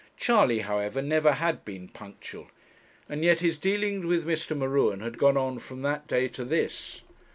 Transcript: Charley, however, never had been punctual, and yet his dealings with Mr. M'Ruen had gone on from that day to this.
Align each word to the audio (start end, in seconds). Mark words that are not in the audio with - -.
Charley, 0.17 0.61
however, 0.61 0.99
never 1.03 1.33
had 1.33 1.63
been 1.63 1.87
punctual, 1.87 2.49
and 3.07 3.23
yet 3.23 3.41
his 3.41 3.59
dealings 3.59 4.03
with 4.03 4.25
Mr. 4.25 4.57
M'Ruen 4.57 5.01
had 5.01 5.19
gone 5.19 5.37
on 5.37 5.59
from 5.59 5.83
that 5.83 6.07
day 6.07 6.27
to 6.29 6.43
this. 6.43 7.01